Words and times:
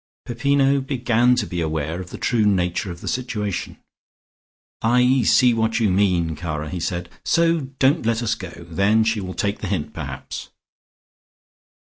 Peppino 0.25 0.81
began 0.81 1.35
to 1.35 1.45
be 1.45 1.61
aware 1.61 2.01
of 2.01 2.09
the 2.09 2.17
true 2.17 2.43
nature 2.43 2.89
of 2.89 3.01
the 3.01 3.07
situation. 3.07 3.77
"I 4.81 5.21
see 5.21 5.53
what 5.53 5.79
you 5.79 5.91
mean, 5.91 6.35
cara," 6.35 6.69
he 6.71 6.79
said. 6.79 7.07
"So 7.23 7.59
don't 7.77 8.03
let 8.03 8.23
us 8.23 8.33
go. 8.33 8.65
Then 8.67 9.03
she 9.03 9.21
will 9.21 9.35
take 9.35 9.59
the 9.59 9.67
hint 9.67 9.93
perhaps." 9.93 10.49